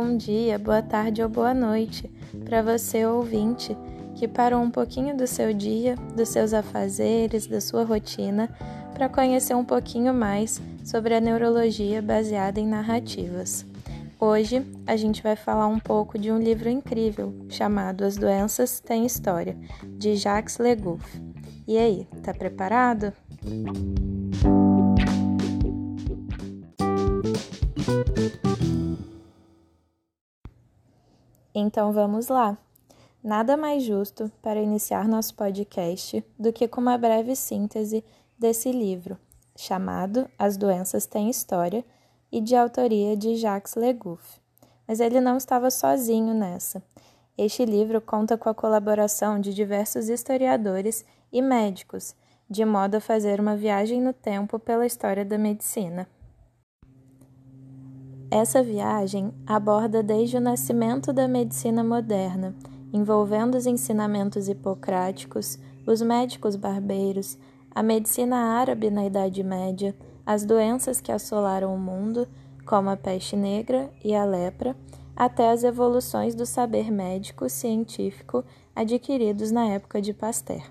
Bom 0.00 0.16
dia, 0.16 0.60
boa 0.60 0.80
tarde 0.80 1.24
ou 1.24 1.28
boa 1.28 1.52
noite 1.52 2.08
para 2.44 2.62
você 2.62 3.04
ouvinte 3.04 3.76
que 4.14 4.28
parou 4.28 4.62
um 4.62 4.70
pouquinho 4.70 5.16
do 5.16 5.26
seu 5.26 5.52
dia, 5.52 5.96
dos 6.14 6.28
seus 6.28 6.54
afazeres, 6.54 7.48
da 7.48 7.60
sua 7.60 7.82
rotina 7.82 8.48
para 8.94 9.08
conhecer 9.08 9.56
um 9.56 9.64
pouquinho 9.64 10.14
mais 10.14 10.62
sobre 10.84 11.16
a 11.16 11.20
neurologia 11.20 12.00
baseada 12.00 12.60
em 12.60 12.66
narrativas. 12.68 13.66
Hoje 14.20 14.64
a 14.86 14.94
gente 14.94 15.20
vai 15.20 15.34
falar 15.34 15.66
um 15.66 15.80
pouco 15.80 16.16
de 16.16 16.30
um 16.30 16.38
livro 16.38 16.68
incrível 16.68 17.34
chamado 17.48 18.04
As 18.04 18.16
Doenças 18.16 18.78
Têm 18.78 19.04
História, 19.04 19.58
de 19.98 20.14
Jacques 20.14 20.58
Legouf. 20.58 21.20
E 21.66 21.76
aí, 21.76 22.06
tá 22.22 22.32
preparado? 22.32 23.12
Então 31.58 31.92
vamos 31.92 32.28
lá. 32.28 32.56
Nada 33.22 33.56
mais 33.56 33.82
justo 33.82 34.30
para 34.40 34.62
iniciar 34.62 35.08
nosso 35.08 35.34
podcast 35.34 36.24
do 36.38 36.52
que 36.52 36.68
com 36.68 36.80
uma 36.80 36.96
breve 36.96 37.34
síntese 37.34 38.04
desse 38.38 38.70
livro, 38.70 39.18
chamado 39.56 40.30
As 40.38 40.56
Doenças 40.56 41.04
Têm 41.04 41.28
História 41.28 41.84
e 42.30 42.40
de 42.40 42.54
autoria 42.54 43.16
de 43.16 43.34
Jacques 43.34 43.74
Legouf. 43.74 44.40
Mas 44.86 45.00
ele 45.00 45.20
não 45.20 45.36
estava 45.36 45.68
sozinho 45.68 46.32
nessa. 46.32 46.80
Este 47.36 47.64
livro 47.64 48.00
conta 48.00 48.38
com 48.38 48.48
a 48.48 48.54
colaboração 48.54 49.40
de 49.40 49.52
diversos 49.52 50.08
historiadores 50.08 51.04
e 51.32 51.42
médicos, 51.42 52.14
de 52.48 52.64
modo 52.64 52.96
a 52.96 53.00
fazer 53.00 53.40
uma 53.40 53.56
viagem 53.56 54.00
no 54.00 54.12
tempo 54.12 54.60
pela 54.60 54.86
história 54.86 55.24
da 55.24 55.36
medicina. 55.36 56.08
Essa 58.30 58.62
viagem 58.62 59.32
aborda 59.46 60.02
desde 60.02 60.36
o 60.36 60.40
nascimento 60.40 61.14
da 61.14 61.26
medicina 61.26 61.82
moderna, 61.82 62.54
envolvendo 62.92 63.56
os 63.56 63.66
ensinamentos 63.66 64.50
hipocráticos, 64.50 65.58
os 65.86 66.02
médicos 66.02 66.54
barbeiros, 66.54 67.38
a 67.74 67.82
medicina 67.82 68.36
árabe 68.36 68.90
na 68.90 69.06
Idade 69.06 69.42
Média, 69.42 69.96
as 70.26 70.44
doenças 70.44 71.00
que 71.00 71.10
assolaram 71.10 71.74
o 71.74 71.78
mundo, 71.78 72.28
como 72.66 72.90
a 72.90 72.98
peste 72.98 73.34
negra 73.34 73.90
e 74.04 74.14
a 74.14 74.26
lepra, 74.26 74.76
até 75.16 75.50
as 75.50 75.64
evoluções 75.64 76.34
do 76.34 76.44
saber 76.44 76.90
médico 76.92 77.48
científico 77.48 78.44
adquiridos 78.76 79.50
na 79.50 79.68
época 79.68 80.02
de 80.02 80.12
Pasteur. 80.12 80.64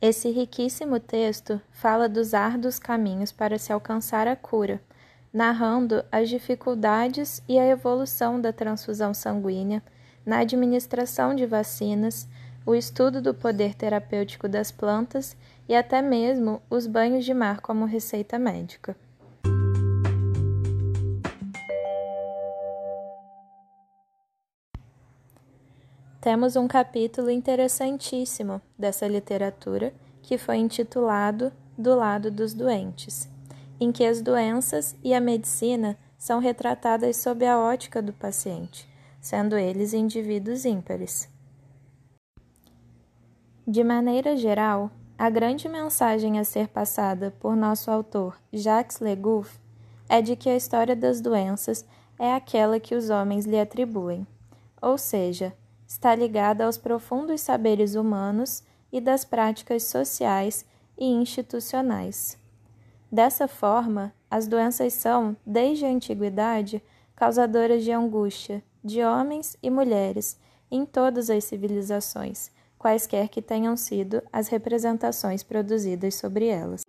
Esse 0.00 0.30
riquíssimo 0.30 0.98
texto 0.98 1.60
fala 1.70 2.08
dos 2.08 2.32
árduos 2.32 2.78
caminhos 2.78 3.30
para 3.30 3.58
se 3.58 3.74
alcançar 3.74 4.26
a 4.26 4.34
cura 4.34 4.80
narrando 5.32 6.04
as 6.10 6.28
dificuldades 6.28 7.42
e 7.48 7.58
a 7.58 7.66
evolução 7.66 8.40
da 8.40 8.52
transfusão 8.52 9.12
sanguínea, 9.12 9.82
na 10.24 10.38
administração 10.38 11.34
de 11.34 11.46
vacinas, 11.46 12.28
o 12.64 12.74
estudo 12.74 13.22
do 13.22 13.32
poder 13.32 13.74
terapêutico 13.74 14.48
das 14.48 14.70
plantas 14.70 15.36
e 15.68 15.74
até 15.74 16.02
mesmo 16.02 16.60
os 16.68 16.86
banhos 16.86 17.24
de 17.24 17.32
mar 17.32 17.60
como 17.60 17.84
receita 17.84 18.38
médica. 18.38 18.96
Temos 26.20 26.56
um 26.56 26.68
capítulo 26.68 27.30
interessantíssimo 27.30 28.60
dessa 28.78 29.06
literatura 29.06 29.94
que 30.20 30.36
foi 30.36 30.56
intitulado 30.56 31.52
Do 31.76 31.94
lado 31.94 32.30
dos 32.30 32.52
doentes 32.52 33.28
em 33.80 33.92
que 33.92 34.04
as 34.04 34.20
doenças 34.20 34.96
e 35.02 35.14
a 35.14 35.20
medicina 35.20 35.98
são 36.16 36.40
retratadas 36.40 37.16
sob 37.16 37.46
a 37.46 37.58
ótica 37.58 38.02
do 38.02 38.12
paciente, 38.12 38.88
sendo 39.20 39.56
eles 39.56 39.92
indivíduos 39.92 40.64
ímpares. 40.64 41.28
De 43.66 43.84
maneira 43.84 44.36
geral, 44.36 44.90
a 45.16 45.28
grande 45.28 45.68
mensagem 45.68 46.38
a 46.38 46.44
ser 46.44 46.68
passada 46.68 47.34
por 47.38 47.54
nosso 47.54 47.90
autor 47.90 48.40
Jacques 48.52 49.00
Legouf 49.00 49.58
é 50.08 50.22
de 50.22 50.34
que 50.36 50.48
a 50.48 50.56
história 50.56 50.96
das 50.96 51.20
doenças 51.20 51.84
é 52.18 52.32
aquela 52.34 52.80
que 52.80 52.94
os 52.94 53.10
homens 53.10 53.44
lhe 53.44 53.60
atribuem, 53.60 54.26
ou 54.80 54.96
seja, 54.96 55.52
está 55.86 56.14
ligada 56.14 56.64
aos 56.64 56.78
profundos 56.78 57.40
saberes 57.40 57.94
humanos 57.94 58.62
e 58.92 59.00
das 59.00 59.24
práticas 59.24 59.84
sociais 59.84 60.64
e 60.96 61.06
institucionais. 61.06 62.38
Dessa 63.10 63.48
forma, 63.48 64.12
as 64.30 64.46
doenças 64.46 64.92
são, 64.92 65.34
desde 65.46 65.86
a 65.86 65.88
antiguidade, 65.88 66.82
causadoras 67.16 67.82
de 67.82 67.90
angústia 67.90 68.62
de 68.84 69.02
homens 69.02 69.56
e 69.62 69.70
mulheres 69.70 70.38
em 70.70 70.84
todas 70.84 71.30
as 71.30 71.44
civilizações, 71.44 72.50
quaisquer 72.78 73.28
que 73.28 73.40
tenham 73.40 73.76
sido 73.76 74.22
as 74.30 74.48
representações 74.48 75.42
produzidas 75.42 76.16
sobre 76.16 76.48
elas. 76.48 76.82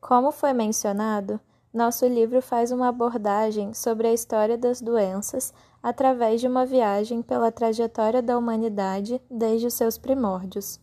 Como 0.00 0.30
foi 0.30 0.52
mencionado, 0.52 1.40
nosso 1.72 2.06
livro 2.06 2.42
faz 2.42 2.70
uma 2.70 2.88
abordagem 2.88 3.72
sobre 3.72 4.06
a 4.06 4.12
história 4.12 4.58
das 4.58 4.82
doenças 4.82 5.54
através 5.82 6.40
de 6.40 6.46
uma 6.46 6.66
viagem 6.66 7.22
pela 7.22 7.50
trajetória 7.50 8.20
da 8.20 8.36
humanidade 8.36 9.20
desde 9.30 9.66
os 9.68 9.74
seus 9.74 9.96
primórdios. 9.96 10.78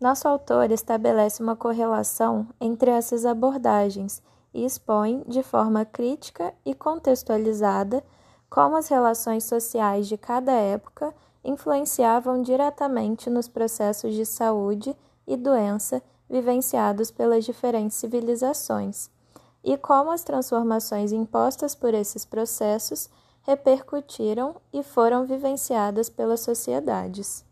Nosso 0.00 0.26
autor 0.26 0.70
estabelece 0.70 1.42
uma 1.42 1.54
correlação 1.54 2.48
entre 2.58 2.90
essas 2.90 3.26
abordagens 3.26 4.22
e 4.54 4.64
expõe, 4.64 5.22
de 5.28 5.42
forma 5.42 5.84
crítica 5.84 6.54
e 6.64 6.74
contextualizada, 6.74 8.02
como 8.48 8.76
as 8.76 8.88
relações 8.88 9.44
sociais 9.44 10.08
de 10.08 10.16
cada 10.16 10.52
época 10.52 11.14
influenciavam 11.44 12.40
diretamente 12.40 13.28
nos 13.28 13.46
processos 13.46 14.14
de 14.14 14.24
saúde 14.24 14.96
e 15.26 15.36
doença 15.36 16.02
vivenciados 16.28 17.10
pelas 17.10 17.44
diferentes 17.44 17.96
civilizações 17.96 19.10
e 19.64 19.76
como 19.76 20.10
as 20.10 20.24
transformações 20.24 21.12
impostas 21.12 21.74
por 21.74 21.94
esses 21.94 22.24
processos 22.24 23.08
repercutiram 23.42 24.56
e 24.72 24.82
foram 24.82 25.24
vivenciadas 25.24 26.08
pelas 26.08 26.40
sociedades. 26.40 27.44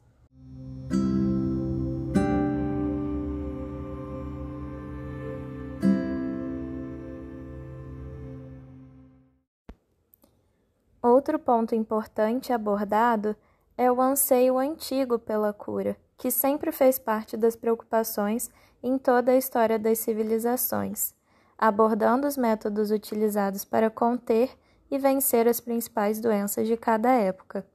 Outro 11.02 11.38
ponto 11.38 11.74
importante 11.74 12.52
abordado 12.52 13.34
é 13.76 13.90
o 13.90 14.00
anseio 14.00 14.58
antigo 14.58 15.18
pela 15.18 15.52
cura, 15.52 15.96
que 16.18 16.30
sempre 16.30 16.70
fez 16.70 16.98
parte 16.98 17.36
das 17.36 17.56
preocupações 17.56 18.50
em 18.82 18.98
toda 18.98 19.32
a 19.32 19.36
história 19.36 19.78
das 19.78 19.98
civilizações 19.98 21.14
abordando 21.60 22.26
os 22.26 22.38
métodos 22.38 22.90
utilizados 22.90 23.66
para 23.66 23.90
conter 23.90 24.56
e 24.90 24.96
vencer 24.96 25.46
as 25.46 25.60
principais 25.60 26.18
doenças 26.18 26.66
de 26.66 26.74
cada 26.74 27.12
época, 27.12 27.66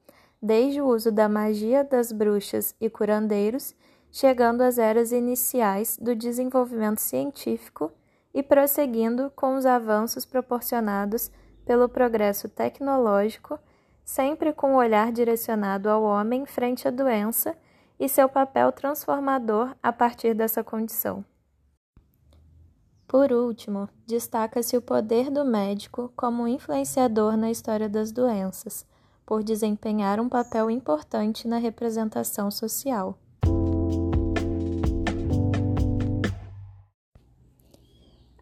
desde 0.42 0.82
o 0.82 0.88
uso 0.88 1.12
da 1.12 1.30
magia 1.30 1.84
das 1.84 2.12
bruxas 2.12 2.76
e 2.82 2.90
curandeiros, 2.90 3.76
chegando 4.12 4.62
às 4.62 4.80
eras 4.80 5.12
iniciais 5.12 5.98
do 6.02 6.16
desenvolvimento 6.16 7.00
científico 7.00 7.92
e 8.34 8.42
prosseguindo 8.42 9.32
com 9.36 9.56
os 9.56 9.68
avanços 9.68 10.26
proporcionados 10.26 11.30
pelo 11.64 11.88
progresso 11.88 12.50
tecnológico, 12.50 13.60
sempre 14.04 14.52
com 14.52 14.74
o 14.74 14.78
olhar 14.78 15.12
direcionado 15.12 15.90
ao 15.90 16.02
homem 16.02 16.44
frente 16.46 16.88
à 16.88 16.92
doença 16.92 17.56
e 18.00 18.10
seu 18.10 18.28
papel 18.28 18.72
transformador 18.72 19.76
a 19.82 19.94
partir 19.94 20.34
dessa 20.34 20.64
condição. 20.64 21.24
Por 23.08 23.32
último, 23.32 23.88
destaca-se 24.08 24.76
o 24.76 24.82
poder 24.82 25.30
do 25.30 25.46
médico 25.46 26.12
como 26.16 26.48
influenciador 26.48 27.38
na 27.38 27.52
história 27.52 27.88
das 27.88 28.12
doenças, 28.12 28.86
por 29.26 29.44
desempenhar 29.44 30.20
um 30.20 30.28
papel 30.28 30.70
importante 30.70 31.48
na 31.48 31.58
representação 31.58 32.50
social. 32.50 33.18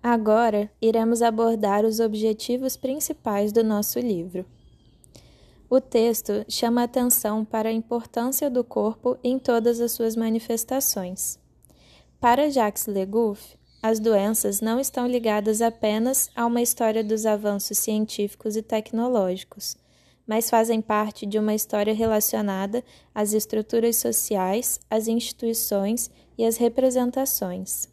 Agora 0.01 0.69
iremos 0.81 1.21
abordar 1.21 1.85
os 1.85 1.99
objetivos 2.01 2.75
principais 2.75 3.53
do 3.53 3.63
nosso 3.63 3.99
livro. 3.99 4.45
O 5.69 5.79
texto 5.79 6.45
chama 6.49 6.83
atenção 6.83 7.43
para 7.43 7.69
a 7.69 7.73
importância 7.73 8.49
do 8.49 8.63
corpo 8.63 9.17
em 9.23 9.39
todas 9.39 9.79
as 9.79 9.93
suas 9.93 10.15
manifestações. 10.15 11.39
Para 12.19 12.49
Jacques 12.49 12.85
Legouf, 12.85 13.57
as 13.83 13.99
doenças 13.99 14.61
não 14.61 14.79
estão 14.79 15.05
ligadas 15.05 15.61
apenas 15.61 16.29
a 16.33 16.45
uma 16.45 16.61
história 16.61 17.03
dos 17.03 17.25
avanços 17.25 17.77
científicos 17.77 18.55
e 18.55 18.61
tecnológicos, 18.61 19.75
mas 20.25 20.49
fazem 20.49 20.81
parte 20.81 21.25
de 21.25 21.37
uma 21.37 21.53
história 21.53 21.93
relacionada 21.93 22.81
às 23.13 23.33
estruturas 23.33 23.97
sociais, 23.97 24.79
às 24.89 25.09
instituições 25.09 26.09
e 26.37 26.45
às 26.45 26.55
representações. 26.55 27.89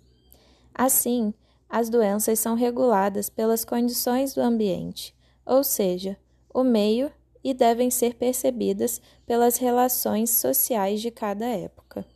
Assim, 0.72 1.34
as 1.68 1.90
doenças 1.90 2.38
são 2.38 2.54
reguladas 2.54 3.28
pelas 3.28 3.64
condições 3.64 4.32
do 4.32 4.40
ambiente, 4.40 5.12
ou 5.44 5.64
seja, 5.64 6.16
o 6.54 6.62
meio, 6.62 7.10
e 7.42 7.52
devem 7.52 7.90
ser 7.90 8.14
percebidas 8.14 9.00
pelas 9.26 9.56
relações 9.56 10.30
sociais 10.30 11.00
de 11.00 11.10
cada 11.10 11.46
época. 11.46 12.06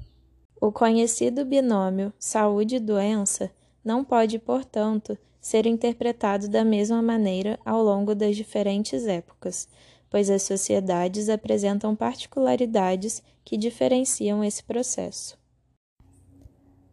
O 0.61 0.71
conhecido 0.71 1.45
binômio 1.45 2.13
saúde-doença 2.21 3.51
não 3.85 4.03
pode, 4.05 4.39
portanto, 4.39 5.19
ser 5.41 5.67
interpretado 5.67 6.49
da 6.49 6.65
mesma 6.65 7.03
maneira 7.03 7.59
ao 7.65 7.83
longo 7.83 8.15
das 8.15 8.35
diferentes 8.35 9.07
épocas, 9.07 9.69
pois 10.09 10.31
as 10.31 10.43
sociedades 10.43 11.29
apresentam 11.29 11.95
particularidades 11.95 13.23
que 13.45 13.57
diferenciam 13.57 14.43
esse 14.43 14.65
processo. 14.65 15.37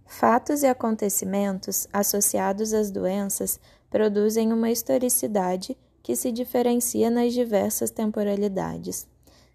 Fatos 0.05 0.63
e 0.63 0.67
acontecimentos 0.67 1.87
associados 1.93 2.73
às 2.73 2.91
doenças 2.91 3.59
produzem 3.89 4.51
uma 4.51 4.69
historicidade 4.69 5.77
que 6.03 6.15
se 6.15 6.31
diferencia 6.31 7.09
nas 7.09 7.33
diversas 7.33 7.89
temporalidades. 7.91 9.07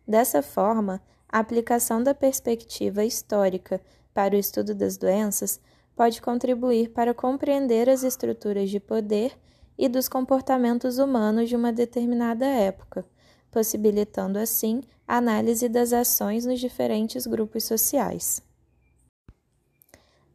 Dessa 0.08 0.40
forma, 0.42 1.02
a 1.28 1.40
aplicação 1.40 2.02
da 2.02 2.14
perspectiva 2.14 3.04
histórica 3.04 3.80
para 4.14 4.34
o 4.34 4.38
estudo 4.38 4.74
das 4.74 4.96
doenças 4.96 5.60
pode 5.96 6.20
contribuir 6.20 6.90
para 6.90 7.14
compreender 7.14 7.88
as 7.88 8.04
estruturas 8.04 8.70
de 8.70 8.78
poder 8.78 9.36
e 9.78 9.88
dos 9.88 10.08
comportamentos 10.08 10.98
humanos 10.98 11.48
de 11.48 11.56
uma 11.56 11.72
determinada 11.72 12.44
época, 12.44 13.04
possibilitando 13.50 14.38
assim 14.38 14.82
a 15.08 15.16
análise 15.16 15.68
das 15.68 15.92
ações 15.92 16.44
nos 16.44 16.60
diferentes 16.60 17.26
grupos 17.26 17.64
sociais. 17.64 18.42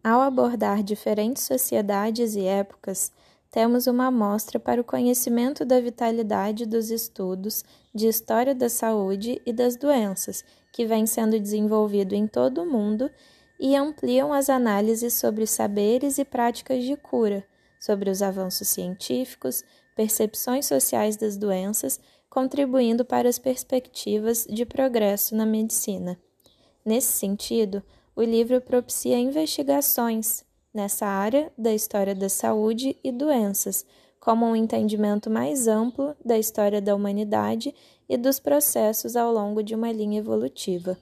Ao 0.03 0.19
abordar 0.21 0.81
diferentes 0.81 1.43
sociedades 1.43 2.35
e 2.35 2.43
épocas, 2.43 3.11
temos 3.51 3.85
uma 3.85 4.07
amostra 4.07 4.59
para 4.59 4.81
o 4.81 4.83
conhecimento 4.83 5.63
da 5.63 5.79
vitalidade 5.79 6.65
dos 6.65 6.89
estudos 6.89 7.63
de 7.93 8.07
história 8.07 8.55
da 8.55 8.69
saúde 8.69 9.41
e 9.45 9.53
das 9.53 9.75
doenças, 9.75 10.43
que 10.71 10.85
vem 10.85 11.05
sendo 11.05 11.39
desenvolvido 11.39 12.15
em 12.15 12.25
todo 12.25 12.63
o 12.63 12.65
mundo 12.65 13.11
e 13.63 13.75
ampliam 13.75 14.33
as 14.33 14.49
análises 14.49 15.13
sobre 15.13 15.45
saberes 15.45 16.17
e 16.17 16.25
práticas 16.25 16.83
de 16.83 16.97
cura, 16.97 17.45
sobre 17.79 18.09
os 18.09 18.23
avanços 18.23 18.67
científicos, 18.67 19.63
percepções 19.95 20.65
sociais 20.65 21.15
das 21.15 21.37
doenças, 21.37 21.99
contribuindo 22.27 23.05
para 23.05 23.29
as 23.29 23.37
perspectivas 23.37 24.47
de 24.49 24.65
progresso 24.65 25.35
na 25.35 25.45
medicina. 25.45 26.19
Nesse 26.83 27.11
sentido, 27.11 27.83
o 28.15 28.23
livro 28.23 28.59
propicia 28.61 29.19
investigações 29.19 30.43
nessa 30.73 31.05
área 31.05 31.51
da 31.55 31.71
história 31.71 32.15
da 32.15 32.29
saúde 32.29 32.97
e 33.03 33.11
doenças, 33.11 33.85
como 34.19 34.43
um 34.43 34.55
entendimento 34.55 35.29
mais 35.29 35.67
amplo 35.67 36.15
da 36.25 36.37
história 36.37 36.81
da 36.81 36.95
humanidade 36.95 37.75
e 38.09 38.17
dos 38.17 38.39
processos 38.39 39.15
ao 39.15 39.31
longo 39.31 39.61
de 39.61 39.75
uma 39.75 39.91
linha 39.91 40.17
evolutiva. 40.17 40.97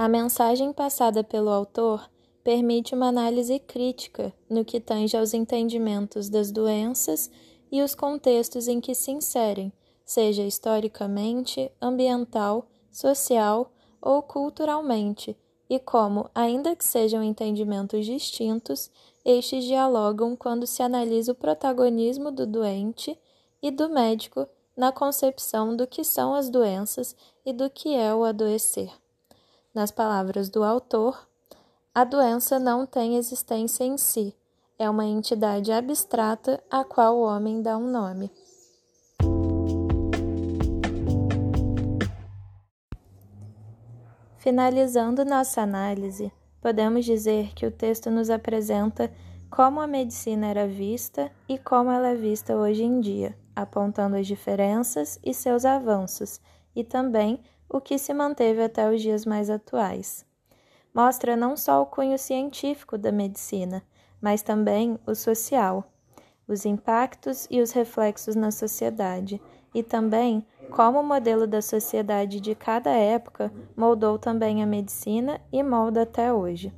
A 0.00 0.08
mensagem 0.08 0.72
passada 0.72 1.22
pelo 1.22 1.50
autor 1.50 2.10
permite 2.42 2.94
uma 2.94 3.08
análise 3.08 3.58
crítica 3.58 4.32
no 4.48 4.64
que 4.64 4.80
tange 4.80 5.14
aos 5.14 5.34
entendimentos 5.34 6.30
das 6.30 6.50
doenças 6.50 7.30
e 7.70 7.82
os 7.82 7.94
contextos 7.94 8.66
em 8.66 8.80
que 8.80 8.94
se 8.94 9.10
inserem, 9.10 9.70
seja 10.02 10.42
historicamente, 10.42 11.70
ambiental, 11.82 12.66
social 12.90 13.70
ou 14.00 14.22
culturalmente, 14.22 15.36
e 15.68 15.78
como, 15.78 16.30
ainda 16.34 16.74
que 16.74 16.82
sejam 16.82 17.22
entendimentos 17.22 18.06
distintos, 18.06 18.90
estes 19.22 19.64
dialogam 19.64 20.34
quando 20.34 20.66
se 20.66 20.82
analisa 20.82 21.32
o 21.32 21.34
protagonismo 21.34 22.30
do 22.30 22.46
doente 22.46 23.18
e 23.62 23.70
do 23.70 23.90
médico 23.90 24.48
na 24.74 24.92
concepção 24.92 25.76
do 25.76 25.86
que 25.86 26.02
são 26.02 26.32
as 26.32 26.48
doenças 26.48 27.14
e 27.44 27.52
do 27.52 27.68
que 27.68 27.94
é 27.94 28.14
o 28.14 28.24
adoecer. 28.24 28.90
Nas 29.72 29.92
palavras 29.92 30.48
do 30.48 30.64
autor, 30.64 31.28
a 31.94 32.02
doença 32.02 32.58
não 32.58 32.84
tem 32.84 33.16
existência 33.16 33.84
em 33.84 33.96
si, 33.96 34.34
é 34.76 34.90
uma 34.90 35.04
entidade 35.04 35.70
abstrata 35.70 36.60
a 36.68 36.82
qual 36.82 37.16
o 37.16 37.22
homem 37.22 37.62
dá 37.62 37.78
um 37.78 37.88
nome. 37.88 38.32
Finalizando 44.38 45.24
nossa 45.24 45.62
análise, 45.62 46.32
podemos 46.60 47.04
dizer 47.04 47.54
que 47.54 47.64
o 47.64 47.70
texto 47.70 48.10
nos 48.10 48.28
apresenta 48.28 49.08
como 49.48 49.80
a 49.80 49.86
medicina 49.86 50.48
era 50.48 50.66
vista 50.66 51.30
e 51.48 51.56
como 51.56 51.92
ela 51.92 52.08
é 52.08 52.14
vista 52.16 52.56
hoje 52.56 52.82
em 52.82 53.00
dia, 53.00 53.38
apontando 53.54 54.16
as 54.16 54.26
diferenças 54.26 55.20
e 55.22 55.32
seus 55.32 55.64
avanços, 55.64 56.40
e 56.74 56.82
também 56.82 57.40
o 57.70 57.80
que 57.80 57.96
se 57.96 58.12
manteve 58.12 58.62
até 58.62 58.90
os 58.90 59.00
dias 59.00 59.24
mais 59.24 59.48
atuais. 59.48 60.26
Mostra 60.92 61.36
não 61.36 61.56
só 61.56 61.80
o 61.80 61.86
cunho 61.86 62.18
científico 62.18 62.98
da 62.98 63.12
medicina, 63.12 63.82
mas 64.20 64.42
também 64.42 64.98
o 65.06 65.14
social, 65.14 65.90
os 66.48 66.66
impactos 66.66 67.46
e 67.48 67.60
os 67.60 67.70
reflexos 67.70 68.34
na 68.34 68.50
sociedade, 68.50 69.40
e 69.72 69.84
também 69.84 70.44
como 70.70 70.98
o 70.98 71.04
modelo 71.04 71.46
da 71.46 71.62
sociedade 71.62 72.40
de 72.40 72.54
cada 72.56 72.90
época 72.90 73.52
moldou 73.76 74.18
também 74.18 74.62
a 74.62 74.66
medicina 74.66 75.40
e 75.52 75.62
molda 75.62 76.02
até 76.02 76.32
hoje. 76.32 76.72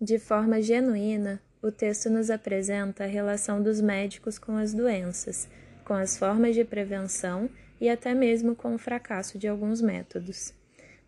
De 0.00 0.18
forma 0.18 0.62
genuína, 0.62 1.42
o 1.62 1.70
texto 1.70 2.08
nos 2.08 2.30
apresenta 2.30 3.04
a 3.04 3.06
relação 3.06 3.62
dos 3.62 3.80
médicos 3.80 4.38
com 4.38 4.56
as 4.56 4.72
doenças, 4.72 5.48
com 5.84 5.92
as 5.92 6.16
formas 6.16 6.54
de 6.54 6.64
prevenção 6.64 7.50
e 7.80 7.88
até 7.88 8.14
mesmo 8.14 8.54
com 8.54 8.74
o 8.74 8.78
fracasso 8.78 9.38
de 9.38 9.48
alguns 9.48 9.80
métodos. 9.80 10.52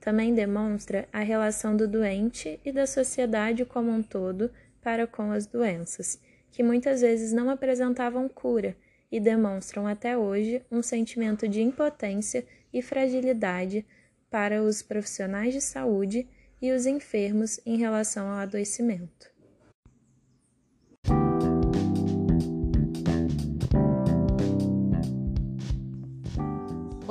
Também 0.00 0.34
demonstra 0.34 1.08
a 1.12 1.20
relação 1.20 1.76
do 1.76 1.86
doente 1.86 2.58
e 2.64 2.72
da 2.72 2.86
sociedade 2.86 3.64
como 3.64 3.90
um 3.90 4.02
todo 4.02 4.50
para 4.82 5.06
com 5.06 5.30
as 5.30 5.46
doenças, 5.46 6.18
que 6.50 6.62
muitas 6.62 7.02
vezes 7.02 7.32
não 7.32 7.50
apresentavam 7.50 8.28
cura 8.28 8.76
e 9.12 9.20
demonstram 9.20 9.86
até 9.86 10.16
hoje 10.16 10.62
um 10.70 10.82
sentimento 10.82 11.46
de 11.48 11.60
impotência 11.60 12.46
e 12.72 12.80
fragilidade 12.80 13.84
para 14.30 14.62
os 14.62 14.82
profissionais 14.82 15.52
de 15.52 15.60
saúde 15.60 16.26
e 16.62 16.72
os 16.72 16.86
enfermos 16.86 17.60
em 17.66 17.76
relação 17.76 18.28
ao 18.28 18.38
adoecimento. 18.38 19.29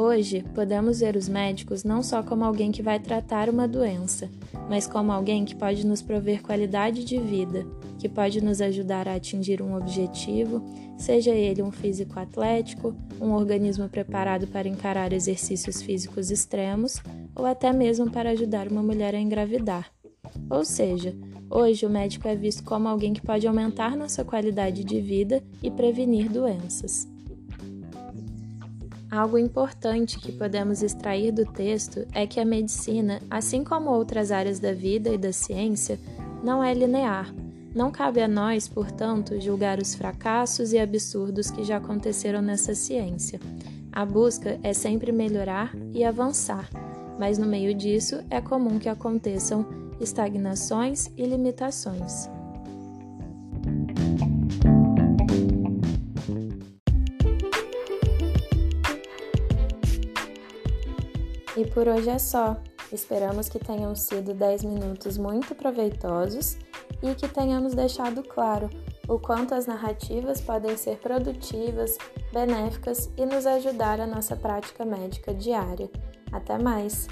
Hoje, 0.10 0.44
podemos 0.56 1.02
ver 1.02 1.16
os 1.16 1.30
médicos 1.30 1.84
não 1.84 2.02
só 2.02 2.24
como 2.24 2.44
alguém 2.44 2.72
que 2.72 2.82
vai 2.82 3.00
tratar 3.00 3.48
uma 3.48 3.68
doença, 3.68 4.28
mas 4.68 4.88
como 4.88 5.12
alguém 5.12 5.46
que 5.46 5.56
pode 5.56 5.86
nos 5.86 6.02
prover 6.02 6.42
qualidade 6.42 7.06
de 7.06 7.20
vida, 7.20 7.64
que 8.00 8.10
pode 8.10 8.44
nos 8.44 8.60
ajudar 8.60 9.08
a 9.08 9.14
atingir 9.14 9.62
um 9.62 9.78
objetivo, 9.78 10.64
seja 10.98 11.30
ele 11.30 11.62
um 11.62 11.72
físico 11.72 12.20
atlético, 12.20 12.96
um 13.22 13.34
organismo 13.34 13.88
preparado 13.88 14.48
para 14.48 14.68
encarar 14.68 15.14
exercícios 15.14 15.80
físicos 15.80 16.32
extremos 16.32 17.00
ou 17.36 17.46
até 17.46 17.72
mesmo 17.72 18.10
para 18.10 18.32
ajudar 18.32 18.68
uma 18.68 18.82
mulher 18.82 19.14
a 19.14 19.20
engravidar. 19.20 19.92
Ou 20.50 20.66
seja, 20.66 21.16
hoje 21.52 21.86
o 21.86 21.90
médico 21.90 22.28
é 22.28 22.36
visto 22.36 22.64
como 22.64 22.88
alguém 22.88 23.14
que 23.14 23.22
pode 23.22 23.46
aumentar 23.46 23.96
nossa 23.96 24.26
qualidade 24.26 24.84
de 24.84 25.00
vida 25.00 25.44
e 25.62 25.70
prevenir 25.70 26.32
doenças. 26.32 27.08
Algo 29.12 29.38
importante 29.38 30.20
que 30.20 30.32
podemos 30.32 30.84
extrair 30.84 31.32
do 31.32 31.46
texto 31.46 32.06
é 32.14 32.28
que 32.28 32.40
a 32.40 32.46
medicina, 32.46 33.22
assim 33.30 33.64
como 33.64 33.90
outras 33.90 34.32
áreas 34.32 34.60
da 34.60 34.72
vida 34.72 35.10
e 35.10 35.18
da 35.18 35.32
ciência, 35.32 36.00
não 36.44 36.64
é 36.64 36.74
linear 36.74 37.34
não 37.74 37.92
cabe 37.92 38.22
a 38.22 38.28
nós, 38.28 38.68
portanto, 38.68 39.40
julgar 39.40 39.80
os 39.80 39.94
fracassos 39.94 40.74
e 40.74 40.80
absurdos 40.80 41.52
que 41.52 41.64
já 41.64 41.78
aconteceram 41.78 42.42
nessa 42.42 42.74
ciência. 42.74 43.40
A 43.92 44.06
busca 44.06 44.60
é 44.64 44.74
sempre 44.74 45.12
melhorar 45.12 45.76
e 45.94 46.04
avançar, 46.04 46.70
mas 47.20 47.38
no 47.38 47.46
meio 47.46 47.74
disso 47.74 48.24
é 48.30 48.42
comum 48.42 48.80
que 48.80 48.90
aconteçam 48.90 49.66
estagnações 50.00 51.12
e 51.16 51.26
limitações. 51.26 52.30
Por 61.70 61.88
hoje 61.88 62.10
é 62.10 62.20
só. 62.20 62.58
Esperamos 62.92 63.50
que 63.50 63.60
tenham 63.60 63.96
sido 63.96 64.34
10 64.34 64.64
minutos 64.64 65.18
muito 65.18 65.54
proveitosos 65.54 66.58
e 67.02 67.14
que 67.14 67.28
tenhamos 67.28 67.74
deixado 67.74 68.24
claro 68.24 68.70
o 69.08 69.20
quanto 69.20 69.54
as 69.54 69.66
narrativas 69.66 70.42
podem 70.42 70.76
ser 70.76 70.98
produtivas, 70.98 71.98
benéficas 72.34 73.10
e 73.18 73.26
nos 73.26 73.46
ajudar 73.46 74.02
a 74.02 74.08
nossa 74.08 74.36
prática 74.36 74.84
médica 74.84 75.34
diária. 75.34 75.90
Até 76.32 76.58
mais! 76.58 77.08